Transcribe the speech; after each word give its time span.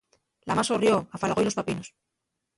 La 0.47 0.55
ma 0.55 0.63
sorrió, 0.63 0.95
afalagó-y 1.11 1.45
los 1.45 1.53
papinos. 1.53 1.93